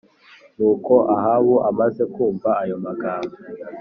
Nuko 0.57 0.93
Ahabu 1.15 1.53
amaze 1.69 2.01
kumva 2.13 2.49
ayo 2.61 2.75
magambo 2.85 3.35